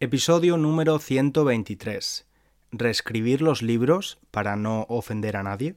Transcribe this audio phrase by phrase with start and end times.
[0.00, 2.24] Episodio número 123.
[2.70, 5.74] ¿Reescribir los libros para no ofender a nadie?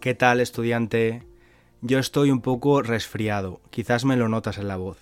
[0.00, 1.26] ¿Qué tal, estudiante?
[1.80, 4.98] Yo estoy un poco resfriado, quizás me lo notas en la voz.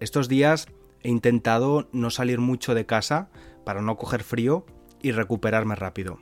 [0.00, 0.66] Estos días
[1.04, 3.30] he intentado no salir mucho de casa
[3.64, 4.66] para no coger frío
[5.00, 6.18] y recuperarme rápido,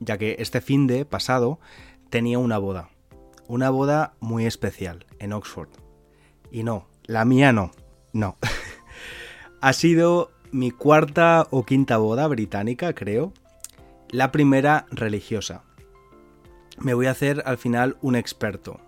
[0.00, 1.60] ya que este fin de pasado
[2.08, 2.88] tenía una boda,
[3.46, 5.68] una boda muy especial en Oxford.
[6.50, 7.72] Y no, la mía no,
[8.14, 8.38] no.
[9.60, 13.32] Ha sido mi cuarta o quinta boda británica, creo.
[14.08, 15.64] La primera religiosa.
[16.78, 18.80] Me voy a hacer al final un experto.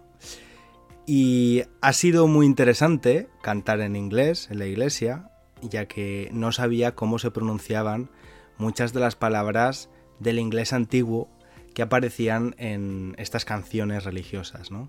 [1.07, 6.95] Y ha sido muy interesante cantar en inglés en la iglesia, ya que no sabía
[6.95, 8.09] cómo se pronunciaban
[8.57, 9.91] muchas de las palabras
[10.21, 11.29] del inglés antiguo
[11.75, 14.89] que aparecían en estas canciones religiosas, ¿no?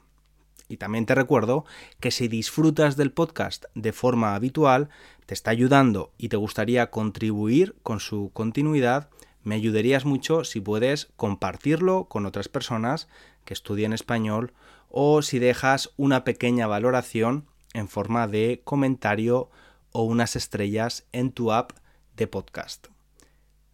[0.67, 1.65] Y también te recuerdo
[1.99, 4.89] que si disfrutas del podcast de forma habitual,
[5.25, 9.09] te está ayudando y te gustaría contribuir con su continuidad,
[9.43, 13.07] me ayudarías mucho si puedes compartirlo con otras personas
[13.45, 14.53] que estudien español
[14.89, 19.49] o si dejas una pequeña valoración en forma de comentario
[19.91, 21.71] o unas estrellas en tu app
[22.15, 22.87] de podcast.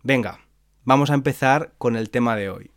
[0.03, 0.39] Venga,
[0.83, 2.71] vamos a empezar con el tema de hoy.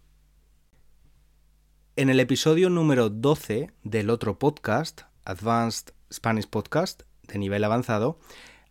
[1.96, 8.18] En el episodio número 12 del otro podcast, Advanced Spanish Podcast, de nivel avanzado,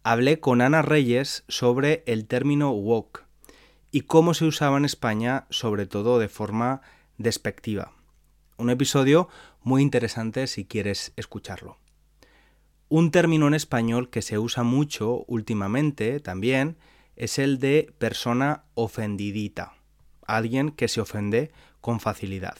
[0.04, 3.26] hablé con Ana Reyes sobre el término woke
[3.92, 6.82] y cómo se usaba en España, sobre todo de forma
[7.18, 7.94] despectiva.
[8.58, 9.30] Un episodio
[9.62, 11.83] muy interesante si quieres escucharlo.
[12.96, 16.78] Un término en español que se usa mucho últimamente también
[17.16, 19.74] es el de persona ofendidita,
[20.28, 22.56] alguien que se ofende con facilidad.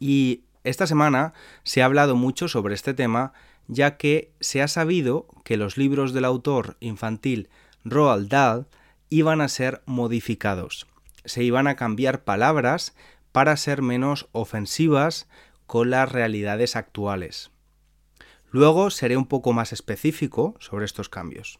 [0.00, 3.34] Y esta semana se ha hablado mucho sobre este tema
[3.66, 7.50] ya que se ha sabido que los libros del autor infantil
[7.84, 8.68] Roald Dahl
[9.10, 10.86] iban a ser modificados.
[11.26, 12.94] Se iban a cambiar palabras
[13.32, 15.28] para ser menos ofensivas
[15.66, 17.50] con las realidades actuales.
[18.50, 21.58] Luego seré un poco más específico sobre estos cambios.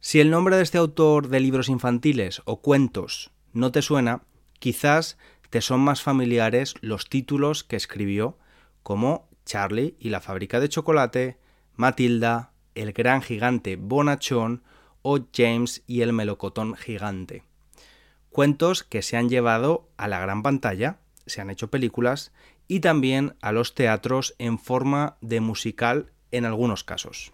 [0.00, 4.22] Si el nombre de este autor de libros infantiles o cuentos no te suena,
[4.60, 5.18] quizás
[5.50, 8.38] te son más familiares los títulos que escribió,
[8.82, 11.38] como Charlie y la fábrica de chocolate,
[11.74, 14.62] Matilda, El gran gigante Bonachón
[15.02, 17.42] o James y el melocotón gigante.
[18.30, 22.32] Cuentos que se han llevado a la gran pantalla, se han hecho películas
[22.68, 27.32] y también a los teatros en forma de musical en algunos casos.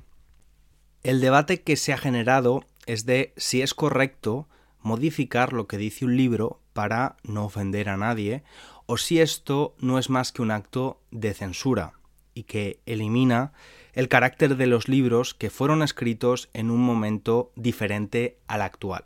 [1.02, 4.48] El debate que se ha generado es de si es correcto
[4.80, 8.44] modificar lo que dice un libro para no ofender a nadie
[8.86, 11.94] o si esto no es más que un acto de censura
[12.34, 13.52] y que elimina
[13.92, 19.04] el carácter de los libros que fueron escritos en un momento diferente al actual.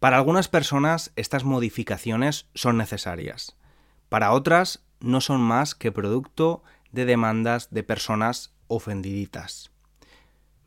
[0.00, 3.56] Para algunas personas estas modificaciones son necesarias,
[4.08, 9.70] para otras no son más que producto de demandas de personas ofendiditas.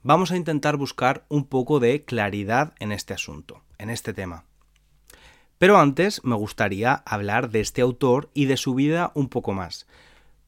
[0.04, 4.46] Vamos a intentar buscar un poco de claridad en este asunto, en este tema.
[5.58, 9.88] Pero antes me gustaría hablar de este autor y de su vida un poco más,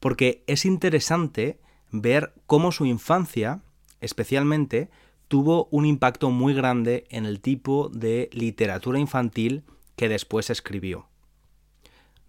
[0.00, 1.58] porque es interesante
[1.90, 3.62] ver cómo su infancia,
[4.00, 4.90] especialmente,
[5.26, 9.64] tuvo un impacto muy grande en el tipo de literatura infantil
[9.96, 11.08] que después escribió.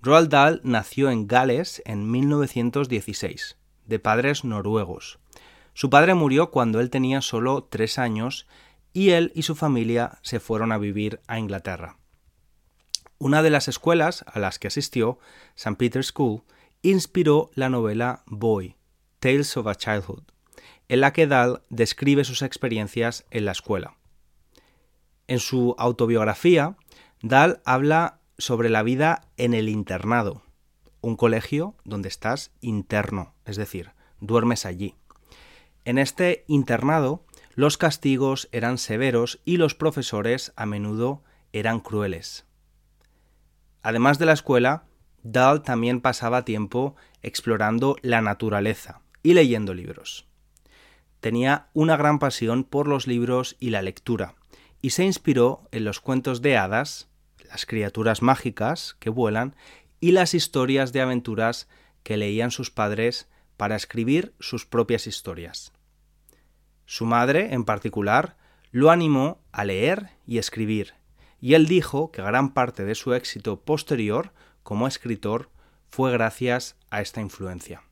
[0.02, 5.20] Roald Dahl nació en Gales en 1916, de padres noruegos.
[5.74, 8.48] Su padre murió cuando él tenía solo tres años
[8.94, 11.98] y él y su familia se fueron a vivir a Inglaterra.
[13.18, 15.20] Una de las escuelas a las que asistió,
[15.56, 15.76] St.
[15.76, 16.44] Peter's School,
[16.82, 18.78] inspiró la novela Boy,
[19.20, 20.24] Tales of a Childhood,
[20.88, 23.98] en la que Dahl describe sus experiencias en la escuela.
[25.28, 26.78] En su autobiografía,
[27.22, 30.42] Dahl habla sobre la vida en el internado,
[31.02, 34.96] un colegio donde estás interno, es decir, duermes allí.
[35.86, 42.46] En este internado, los castigos eran severos y los profesores a menudo eran crueles.
[43.82, 44.86] Además de la escuela,
[45.24, 50.28] Dahl también pasaba tiempo explorando la naturaleza y leyendo libros.
[51.20, 54.36] Tenía una gran pasión por los libros y la lectura,
[54.82, 57.09] y se inspiró en los cuentos de hadas
[57.50, 59.56] las criaturas mágicas que vuelan
[60.00, 61.68] y las historias de aventuras
[62.04, 65.74] que leían sus padres para escribir sus propias historias.
[66.86, 68.38] Su madre, en particular,
[68.72, 70.94] lo animó a leer y escribir,
[71.42, 74.32] y él dijo que gran parte de su éxito posterior
[74.64, 75.50] como escritor
[75.90, 77.84] fue gracias a esta influencia.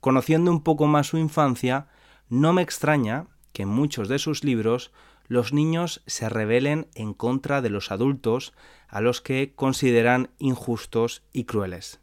[0.00, 1.88] Conociendo un poco más su infancia,
[2.28, 4.92] no me extraña que en muchos de sus libros
[5.30, 8.52] los niños se rebelen en contra de los adultos
[8.88, 12.00] a los que consideran injustos y crueles.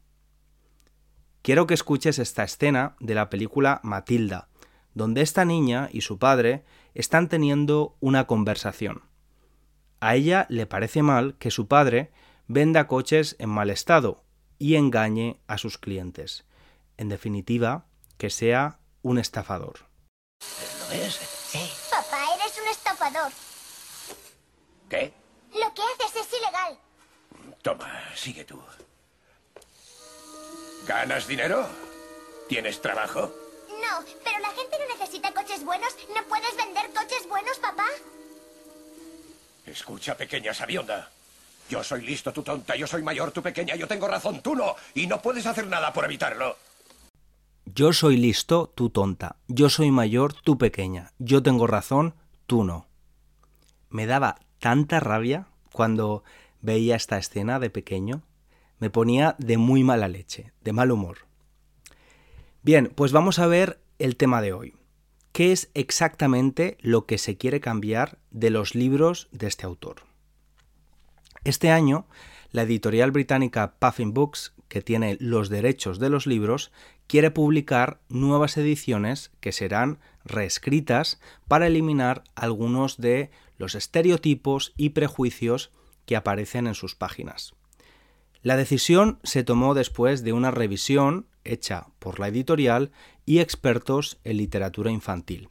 [1.42, 4.48] Quiero que escuches esta escena de la película Matilda,
[4.94, 6.64] donde esta niña y su padre
[6.94, 9.04] están teniendo una conversación.
[10.00, 12.14] A ella le parece mal que su padre
[12.48, 14.24] venda coches en mal estado
[14.58, 16.46] y engañe a sus clientes.
[16.96, 17.88] En definitiva,
[18.18, 19.80] que sea un estafador.
[24.89, 25.13] ¿Qué?
[25.54, 26.80] Lo que haces es ilegal.
[27.62, 28.62] Toma, sigue tú.
[30.88, 31.68] ¿Ganas dinero?
[32.48, 33.31] ¿Tienes trabajo?
[33.69, 35.95] No, pero la gente no necesita coches buenos.
[36.15, 37.86] ¿No puedes vender coches buenos, papá?
[39.65, 41.09] Escucha, pequeña sabionda.
[41.69, 42.75] Yo soy listo, tú tonta.
[42.75, 43.75] Yo soy mayor, tú pequeña.
[43.75, 44.75] Yo tengo razón, tú no.
[44.94, 46.57] Y no puedes hacer nada por evitarlo.
[47.65, 49.36] Yo soy listo, tú tonta.
[49.48, 51.12] Yo soy mayor, tú pequeña.
[51.19, 52.15] Yo tengo razón,
[52.45, 52.88] tú no.
[53.89, 56.24] Me daba tanta rabia cuando
[56.62, 58.24] veía esta escena de pequeño.
[58.80, 61.19] Me ponía de muy mala leche, de mal humor.
[62.63, 64.75] Bien, pues vamos a ver el tema de hoy.
[65.31, 69.98] ¿Qué es exactamente lo que se quiere cambiar de los libros de este autor?
[71.44, 72.07] Este año,
[72.51, 76.72] la editorial británica Puffin Books, que tiene los derechos de los libros,
[77.07, 85.71] quiere publicar nuevas ediciones que serán reescritas para eliminar algunos de los estereotipos y prejuicios
[86.06, 87.54] que aparecen en sus páginas.
[88.42, 92.92] La decisión se tomó después de una revisión hecha por la editorial
[93.25, 95.50] y expertos en literatura infantil,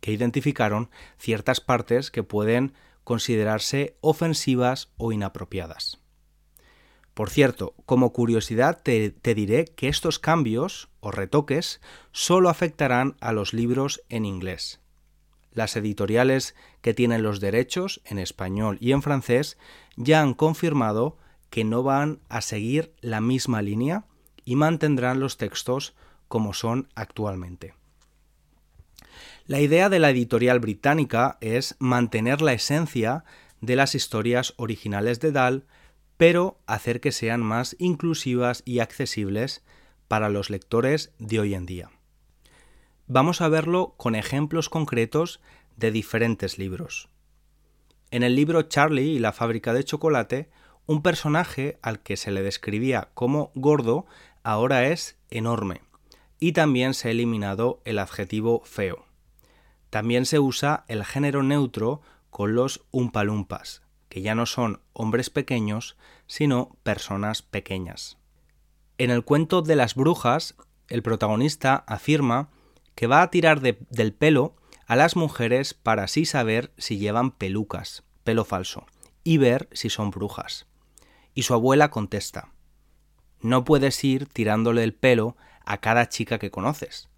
[0.00, 6.00] que identificaron ciertas partes que pueden considerarse ofensivas o inapropiadas.
[7.14, 11.80] Por cierto, como curiosidad te, diré que estos cambios o retoques
[12.12, 14.80] solo afectarán a los libros en inglés.
[15.56, 19.56] Las editoriales que tienen los derechos en español y en francés
[19.96, 21.16] ya han confirmado
[21.48, 24.04] que no van a seguir la misma línea
[24.44, 25.94] y mantendrán los textos
[26.28, 27.72] como son actualmente.
[29.46, 33.24] La idea de la editorial británica es mantener la esencia
[33.62, 35.64] de las historias originales de Dahl,
[36.18, 39.64] pero hacer que sean más inclusivas y accesibles
[40.06, 41.95] para los lectores de hoy en día.
[43.08, 45.40] Vamos a verlo con ejemplos concretos
[45.76, 47.08] de diferentes libros.
[48.10, 50.50] En el libro Charlie y la fábrica de chocolate,
[50.86, 54.06] un personaje al que se le describía como gordo
[54.42, 55.82] ahora es enorme
[56.40, 59.06] y también se ha eliminado el adjetivo feo.
[59.88, 62.00] También se usa el género neutro
[62.30, 68.18] con los umpalumpas, que ya no son hombres pequeños, sino personas pequeñas.
[68.98, 70.56] En el cuento de las brujas,
[70.88, 72.50] el protagonista afirma
[72.96, 74.56] que va a tirar del pelo
[74.86, 78.86] a las mujeres para así saber si llevan pelucas, pelo falso,
[79.22, 80.66] y ver si son brujas.
[81.34, 82.52] Y su abuela contesta,
[83.40, 87.08] no puedes ir tirándole el pelo a cada chica que conoces.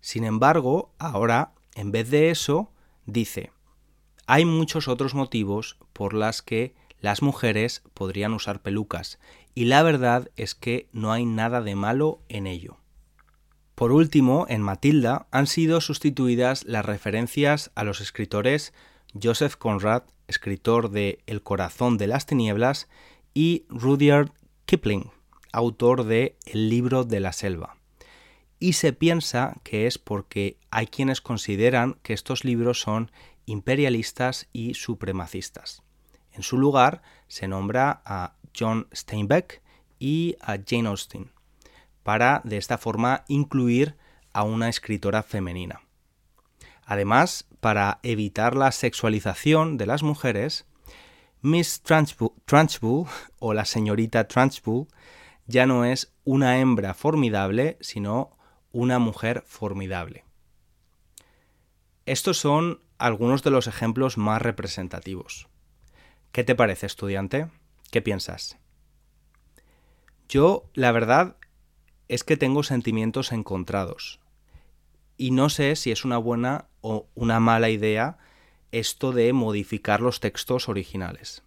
[0.00, 2.72] Sin embargo, ahora, en vez de eso,
[3.04, 3.52] dice,
[4.26, 9.18] hay muchos otros motivos por las que las mujeres podrían usar pelucas,
[9.54, 12.78] y la verdad es que no hay nada de malo en ello.
[13.74, 18.72] Por último, en Matilda han sido sustituidas las referencias a los escritores
[19.20, 22.88] Joseph Conrad, escritor de El corazón de las tinieblas,
[23.34, 24.30] y Rudyard
[24.64, 25.10] Kipling,
[25.52, 27.76] autor de El libro de la selva.
[28.60, 33.10] Y se piensa que es porque hay quienes consideran que estos libros son
[33.44, 35.82] imperialistas y supremacistas.
[36.32, 39.62] En su lugar se nombra a John Steinbeck
[39.98, 41.33] y a Jane Austen,
[42.04, 43.96] para de esta forma incluir
[44.32, 45.80] a una escritora femenina.
[46.86, 50.66] Además, para evitar la sexualización de las mujeres,
[51.40, 53.06] Miss Trunchbull
[53.38, 54.86] o la señorita Trunchbull
[55.46, 58.36] ya no es una hembra formidable, sino
[58.72, 60.24] una mujer formidable.
[62.06, 65.48] Estos son algunos de los ejemplos más representativos.
[66.32, 67.48] ¿Qué te parece, estudiante?
[67.90, 68.58] ¿Qué piensas?
[70.28, 71.36] Yo, la verdad,
[72.08, 74.20] es que tengo sentimientos encontrados.
[75.16, 78.18] Y no sé si es una buena o una mala idea
[78.72, 81.42] esto de modificar los textos originales.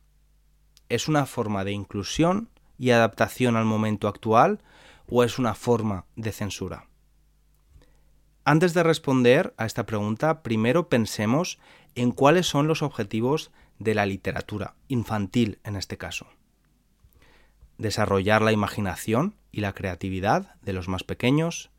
[0.89, 4.61] Es una forma de inclusión y adaptación al momento actual
[5.09, 6.87] o es una forma de censura?
[8.43, 11.59] Antes de responder a esta pregunta, primero pensemos
[11.95, 16.27] en cuáles son los objetivos de la literatura, infantil en este caso.
[17.77, 21.71] Desarrollar la imaginación y la creatividad de los más pequeños,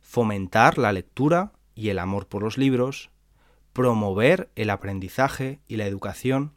[0.00, 3.10] fomentar la lectura y el amor por los libros,
[3.72, 6.54] promover el aprendizaje y la educación,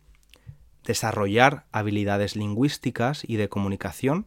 [0.84, 4.26] desarrollar habilidades lingüísticas y de comunicación,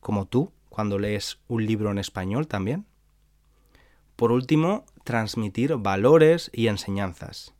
[0.00, 2.86] como tú cuando lees un libro en español también.
[4.16, 7.52] Por último, transmitir valores y enseñanzas.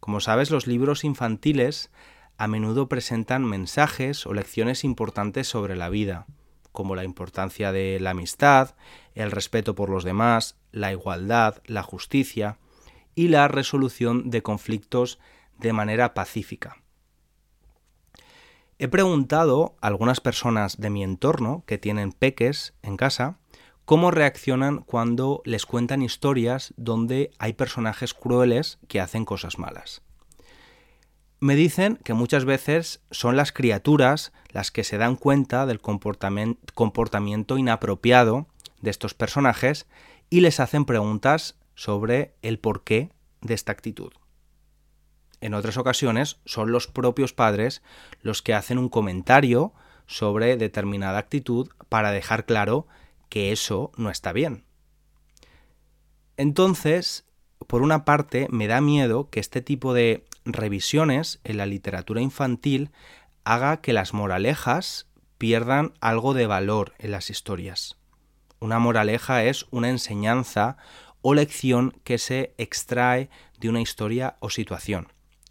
[0.00, 1.90] Como sabes, los libros infantiles
[2.36, 6.26] a menudo presentan mensajes o lecciones importantes sobre la vida,
[6.72, 8.74] como la importancia de la amistad,
[9.14, 12.58] el respeto por los demás, la igualdad, la justicia
[13.14, 15.18] y la resolución de conflictos
[15.58, 16.76] de manera pacífica.
[18.78, 23.38] He preguntado a algunas personas de mi entorno que tienen peques en casa
[23.84, 30.02] cómo reaccionan cuando les cuentan historias donde hay personajes crueles que hacen cosas malas.
[31.40, 37.56] Me dicen que muchas veces son las criaturas las que se dan cuenta del comportamiento
[37.56, 38.46] inapropiado
[38.82, 39.86] de estos personajes
[40.28, 44.12] y les hacen preguntas sobre el porqué de esta actitud.
[45.40, 47.82] En otras ocasiones son los propios padres
[48.20, 49.72] los que hacen un comentario
[50.06, 52.86] sobre determinada actitud para dejar claro
[53.30, 54.64] que eso no está bien.
[56.36, 57.24] Entonces,
[57.66, 62.90] por una parte, me da miedo que este tipo de revisiones en la literatura infantil
[63.44, 65.06] haga que las moralejas
[65.38, 67.96] pierdan algo de valor en las historias.
[68.58, 70.76] Una moraleja es una enseñanza
[71.22, 75.08] o lección que se extrae de una historia o situación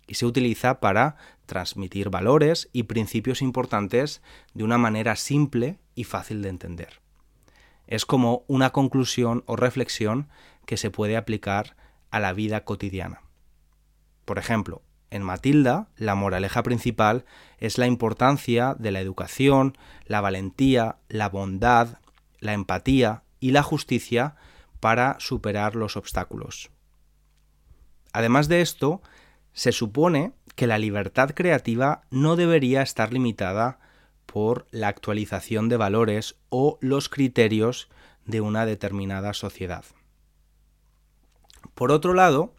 [0.07, 4.21] y se utiliza para transmitir valores y principios importantes
[4.53, 7.01] de una manera simple y fácil de entender.
[7.87, 10.29] Es como una conclusión o reflexión
[10.65, 11.75] que se puede aplicar
[12.11, 13.21] a la vida cotidiana.
[14.25, 17.25] Por ejemplo, en Matilda, la moraleja principal
[17.57, 21.97] es la importancia de la educación, la valentía, la bondad,
[22.39, 24.35] la empatía y la justicia
[24.79, 26.69] para superar los obstáculos.
[28.13, 29.01] Además de esto,
[29.53, 33.79] se supone que la libertad creativa no debería estar limitada
[34.25, 37.89] por la actualización de valores o los criterios
[38.25, 39.85] de una determinada sociedad.
[41.79, 42.53] Por otro lado,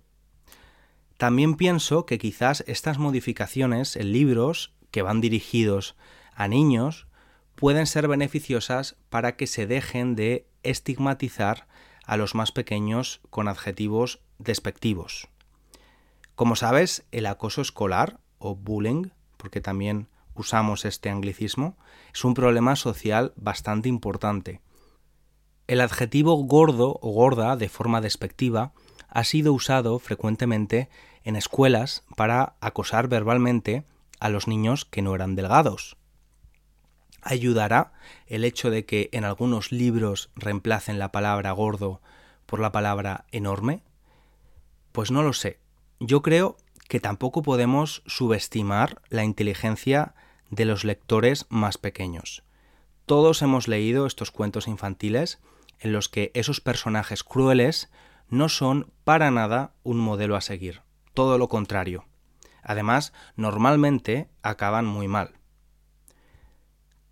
[1.18, 5.94] también pienso que quizás estas modificaciones en libros que van dirigidos
[6.34, 7.06] a niños
[7.54, 11.68] pueden ser beneficiosas para que se dejen de estigmatizar
[12.06, 15.28] a los más pequeños con adjetivos despectivos.
[16.34, 21.76] Como sabes, el acoso escolar o bullying, porque también usamos este anglicismo,
[22.14, 24.62] es un problema social bastante importante.
[25.66, 28.72] El adjetivo gordo o gorda de forma despectiva
[29.10, 30.88] ha sido usado frecuentemente
[31.24, 33.84] en escuelas para acosar verbalmente
[34.20, 35.96] a los niños que no eran delgados.
[37.22, 37.92] ¿Ayudará
[38.26, 42.00] el hecho de que en algunos libros reemplacen la palabra gordo
[42.46, 43.82] por la palabra enorme?
[44.92, 45.58] Pues no lo sé.
[45.98, 46.56] Yo creo
[46.88, 50.14] que tampoco podemos subestimar la inteligencia
[50.50, 52.42] de los lectores más pequeños.
[53.06, 55.38] Todos hemos leído estos cuentos infantiles
[55.78, 57.90] en los que esos personajes crueles
[58.30, 60.82] no son para nada un modelo a seguir
[61.14, 62.06] todo lo contrario.
[62.62, 65.34] Además, normalmente acaban muy mal.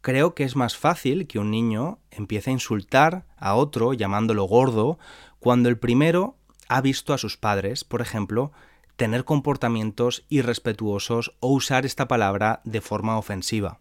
[0.01, 4.99] Creo que es más fácil que un niño empiece a insultar a otro llamándolo gordo
[5.41, 6.37] cuando el primero
[6.69, 8.53] ha visto a sus padres, por ejemplo,
[8.97, 13.81] tener comportamientos irrespetuosos o usar esta palabra de forma ofensiva.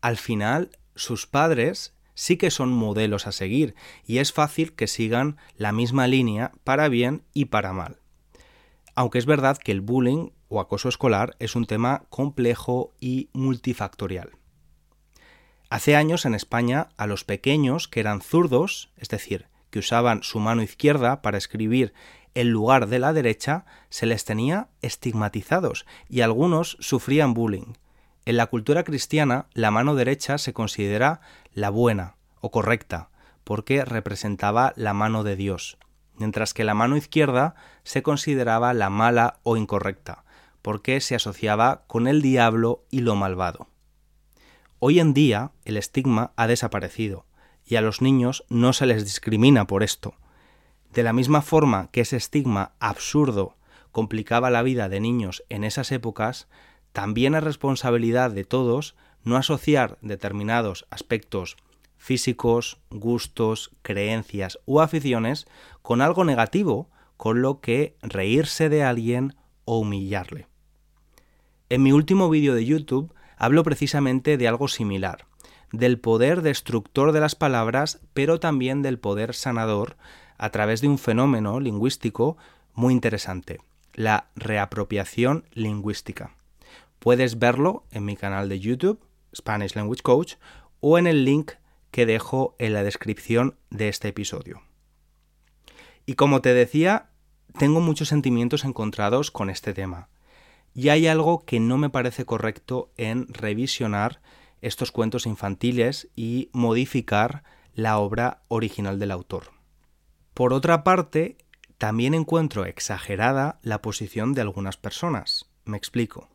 [0.00, 3.74] Al final, sus padres sí que son modelos a seguir
[4.06, 7.98] y es fácil que sigan la misma línea para bien y para mal
[8.94, 14.30] aunque es verdad que el bullying o acoso escolar es un tema complejo y multifactorial.
[15.70, 20.38] Hace años en España a los pequeños que eran zurdos, es decir, que usaban su
[20.38, 21.92] mano izquierda para escribir
[22.34, 27.74] en lugar de la derecha, se les tenía estigmatizados y algunos sufrían bullying.
[28.26, 31.20] En la cultura cristiana, la mano derecha se considera
[31.52, 33.10] la buena o correcta,
[33.44, 35.78] porque representaba la mano de Dios
[36.16, 40.24] mientras que la mano izquierda se consideraba la mala o incorrecta,
[40.62, 43.68] porque se asociaba con el diablo y lo malvado.
[44.78, 47.26] Hoy en día el estigma ha desaparecido,
[47.64, 50.14] y a los niños no se les discrimina por esto.
[50.92, 53.56] De la misma forma que ese estigma absurdo
[53.90, 56.48] complicaba la vida de niños en esas épocas,
[56.94, 61.56] también es responsabilidad de todos no asociar determinados aspectos
[61.98, 65.48] físicos, gustos, creencias u aficiones
[65.82, 69.34] con algo negativo con lo que reírse de alguien
[69.64, 70.46] o humillarle.
[71.68, 75.26] En mi último vídeo de YouTube hablo precisamente de algo similar,
[75.72, 79.96] del poder destructor de las palabras, pero también del poder sanador
[80.38, 82.36] a través de un fenómeno lingüístico
[82.72, 83.58] muy interesante,
[83.94, 86.36] la reapropiación lingüística.
[87.04, 88.98] Puedes verlo en mi canal de YouTube,
[89.36, 90.36] Spanish Language Coach,
[90.80, 91.52] o en el link
[91.90, 94.62] que dejo en la descripción de este episodio.
[96.06, 97.10] Y como te decía,
[97.58, 100.08] tengo muchos sentimientos encontrados con este tema.
[100.72, 104.22] Y hay algo que no me parece correcto en revisionar
[104.62, 107.44] estos cuentos infantiles y modificar
[107.74, 109.50] la obra original del autor.
[110.32, 111.36] Por otra parte,
[111.76, 115.50] también encuentro exagerada la posición de algunas personas.
[115.66, 116.33] Me explico.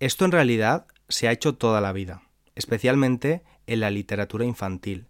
[0.00, 2.22] Esto en realidad se ha hecho toda la vida,
[2.54, 5.08] especialmente en la literatura infantil.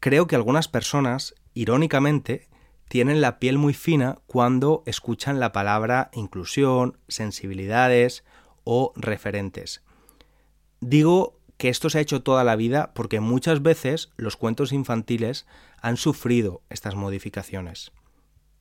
[0.00, 2.48] Creo que algunas personas, irónicamente,
[2.88, 8.24] tienen la piel muy fina cuando escuchan la palabra inclusión, sensibilidades
[8.64, 9.82] o referentes.
[10.80, 15.46] Digo que esto se ha hecho toda la vida porque muchas veces los cuentos infantiles
[15.82, 17.92] han sufrido estas modificaciones.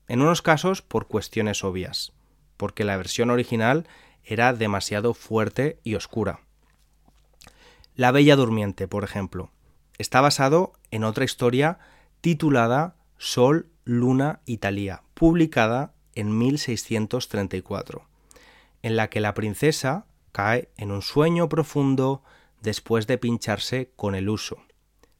[0.07, 2.13] En unos casos por cuestiones obvias,
[2.57, 3.87] porque la versión original
[4.27, 6.41] era demasiado fuerte y oscura.
[7.95, 9.51] La Bella Durmiente, por ejemplo,
[9.97, 11.79] está basado en otra historia
[12.21, 18.05] titulada Sol, Luna Italia, publicada en 1634,
[18.83, 22.21] en la que la princesa cae en un sueño profundo
[22.61, 24.57] después de pincharse con el uso.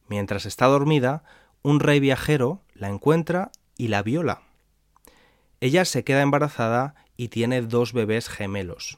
[0.06, 1.24] Mientras está dormida,
[1.62, 4.42] un rey viajero la encuentra y la viola.
[5.60, 8.96] Ella se queda embarazada y tiene dos bebés gemelos.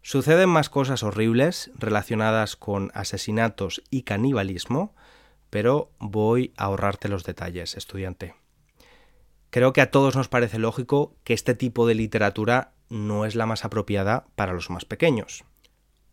[0.00, 4.94] Suceden más cosas horribles relacionadas con asesinatos y canibalismo,
[5.50, 8.34] pero voy a ahorrarte los detalles, estudiante.
[9.50, 13.46] Creo que a todos nos parece lógico que este tipo de literatura no es la
[13.46, 15.44] más apropiada para los más pequeños.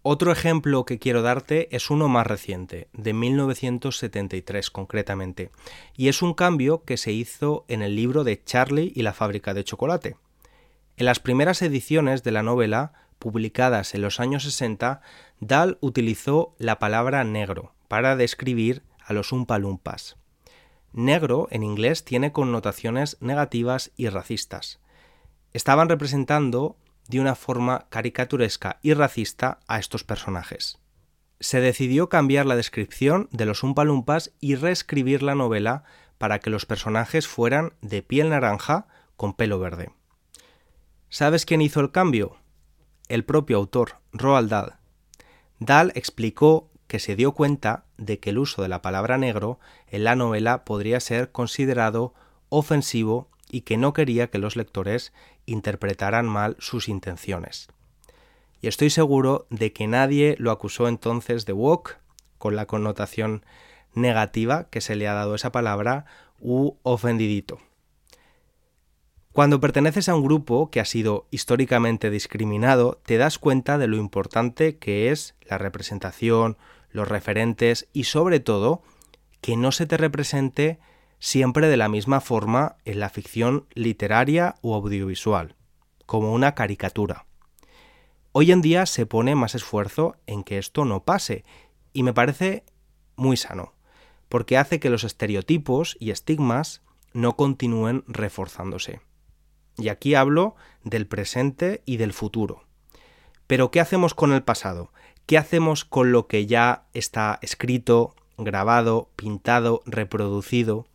[0.04, 5.52] Otro ejemplo que quiero darte es uno más reciente, de 1973 concretamente,
[5.96, 9.54] y es un cambio que se hizo en el libro de Charlie y la fábrica
[9.54, 10.16] de chocolate.
[11.02, 15.02] En las primeras ediciones de la novela, publicadas en los años 60,
[15.40, 20.18] Dahl utilizó la palabra negro para describir a los umpalumpas.
[20.94, 24.80] Negro en inglés tiene connotaciones negativas y racistas.
[25.54, 30.78] Estaban representando de una forma caricaturesca y racista a estos personajes.
[31.40, 35.84] Se decidió cambiar la descripción de los Umpalumpas y reescribir la novela
[36.20, 38.86] para que los personajes fueran de piel naranja
[39.18, 39.90] con pelo verde.
[41.14, 42.38] ¿Sabes quién hizo el cambio?
[43.10, 44.76] El propio autor, Roald Dahl.
[45.60, 50.06] Dahl explicó que se dio cuenta de que el uso de la palabra negro en
[50.06, 52.14] la novela podría ser considerado
[52.48, 55.12] ofensivo y que no quería que los lectores
[55.46, 57.68] interpretaran mal sus intenciones.
[58.62, 62.00] Y estoy seguro de que nadie lo acusó entonces de woke,
[62.38, 63.44] con la connotación
[63.94, 66.06] negativa que se le ha dado a esa palabra,
[66.40, 67.60] u ofendidito.
[69.34, 73.96] Cuando perteneces a un grupo que ha sido históricamente discriminado, te das cuenta de lo
[73.96, 76.58] importante que es la representación,
[76.90, 78.82] los referentes y sobre todo
[79.40, 80.80] que no se te represente
[81.20, 85.56] siempre de la misma forma en la ficción literaria o audiovisual,
[86.06, 87.26] como una caricatura.
[88.34, 91.46] Hoy en día se pone más esfuerzo en que esto no pase,
[91.94, 92.66] y me parece
[93.16, 93.76] muy sano,
[94.28, 96.82] porque hace que los estereotipos y estigmas
[97.14, 99.00] no continúen reforzándose.
[99.78, 102.64] Y aquí hablo del presente y del futuro.
[103.48, 104.92] Pero ¿qué hacemos con el pasado?
[105.26, 110.88] ¿Qué hacemos con lo que ya está escrito, grabado, pintado, reproducido?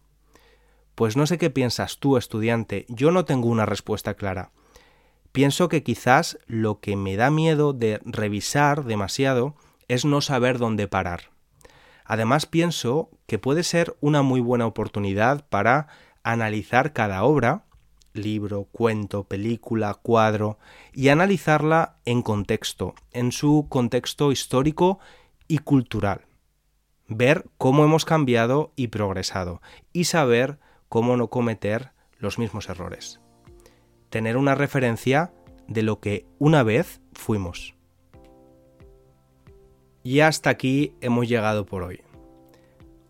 [0.94, 4.50] Pues no sé qué piensas tú, estudiante, yo no tengo una respuesta clara.
[5.32, 9.54] Pienso que quizás lo que me da miedo de revisar demasiado
[9.88, 11.30] es no saber dónde parar.
[12.06, 15.88] Además pienso que puede ser una muy buena oportunidad para
[16.22, 17.64] analizar cada obra,
[18.18, 20.58] libro, cuento, película, cuadro,
[20.92, 24.98] y analizarla en contexto, en su contexto histórico
[25.48, 26.26] y cultural.
[27.08, 29.60] Ver cómo hemos cambiado y progresado,
[29.92, 33.20] y saber cómo no cometer los mismos errores.
[34.10, 35.32] Tener una referencia
[35.68, 37.74] de lo que una vez fuimos.
[40.02, 42.00] Y hasta aquí hemos llegado por hoy.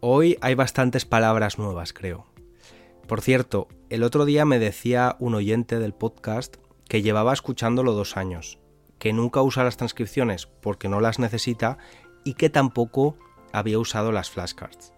[0.00, 2.26] Hoy hay bastantes palabras nuevas, creo.
[3.06, 6.56] Por cierto, el otro día me decía un oyente del podcast
[6.88, 8.58] que llevaba escuchándolo dos años,
[8.98, 11.78] que nunca usa las transcripciones porque no las necesita
[12.24, 13.16] y que tampoco
[13.52, 14.92] había usado las flashcards.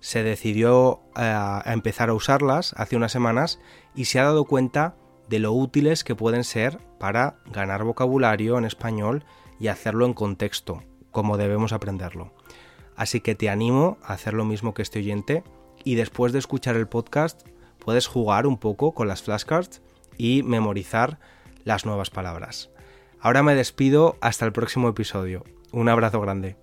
[0.00, 3.60] Se decidió eh, a empezar a usarlas hace unas semanas
[3.94, 4.94] y se ha dado cuenta
[5.28, 9.24] de lo útiles que pueden ser para ganar vocabulario en español
[9.58, 12.32] y hacerlo en contexto, como debemos aprenderlo.
[12.94, 15.44] Así que te animo a hacer lo mismo que este oyente
[15.82, 17.42] y después de escuchar el podcast
[17.78, 19.82] puedes jugar un poco con las flashcards
[20.16, 21.18] y memorizar
[21.64, 22.70] las nuevas palabras.
[23.20, 25.44] Ahora me despido hasta el próximo episodio.
[25.72, 26.56] Un abrazo grande.